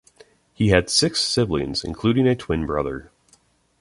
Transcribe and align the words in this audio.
He 0.55 0.69
had 0.69 0.89
six 0.89 1.21
siblings, 1.21 1.83
including 1.83 2.27
a 2.27 2.35
twin 2.35 2.65
brother. 2.65 3.11